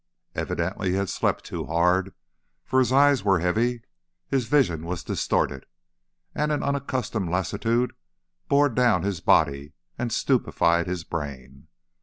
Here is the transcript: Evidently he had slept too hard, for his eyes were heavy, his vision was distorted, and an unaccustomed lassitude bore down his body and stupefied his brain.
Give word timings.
Evidently 0.33 0.89
he 0.89 0.95
had 0.95 1.09
slept 1.09 1.45
too 1.45 1.67
hard, 1.67 2.15
for 2.65 2.79
his 2.79 2.91
eyes 2.91 3.23
were 3.23 3.37
heavy, 3.37 3.83
his 4.27 4.47
vision 4.47 4.83
was 4.83 5.03
distorted, 5.03 5.67
and 6.33 6.51
an 6.51 6.63
unaccustomed 6.63 7.29
lassitude 7.29 7.93
bore 8.47 8.69
down 8.69 9.03
his 9.03 9.19
body 9.21 9.73
and 9.99 10.11
stupefied 10.11 10.87
his 10.87 11.03
brain. 11.03 11.67